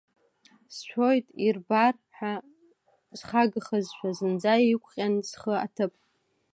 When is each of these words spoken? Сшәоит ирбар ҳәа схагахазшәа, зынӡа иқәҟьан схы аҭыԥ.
Сшәоит 0.75 1.25
ирбар 1.45 1.95
ҳәа 2.15 2.33
схагахазшәа, 3.19 4.09
зынӡа 4.17 4.53
иқәҟьан 4.73 5.13
схы 5.29 5.53
аҭыԥ. 5.65 5.93